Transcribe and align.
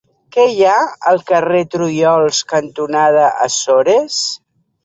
Què 0.35 0.45
hi 0.53 0.63
ha 0.69 0.77
al 1.11 1.21
carrer 1.27 1.61
Trullols 1.75 2.41
cantonada 2.55 3.29
Açores? 3.49 4.21